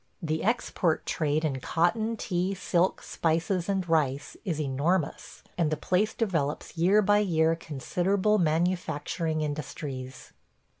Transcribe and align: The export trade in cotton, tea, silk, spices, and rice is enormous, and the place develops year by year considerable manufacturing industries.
The 0.19 0.43
export 0.43 1.05
trade 1.05 1.45
in 1.45 1.59
cotton, 1.59 2.17
tea, 2.17 2.55
silk, 2.55 3.03
spices, 3.03 3.69
and 3.69 3.87
rice 3.87 4.35
is 4.43 4.59
enormous, 4.59 5.43
and 5.59 5.69
the 5.69 5.77
place 5.77 6.15
develops 6.15 6.75
year 6.75 7.03
by 7.03 7.19
year 7.19 7.55
considerable 7.55 8.39
manufacturing 8.39 9.41
industries. 9.41 10.33